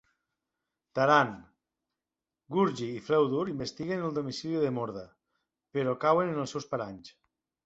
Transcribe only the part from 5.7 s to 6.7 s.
però cauen en els seus